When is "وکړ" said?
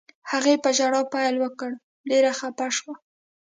1.39-1.71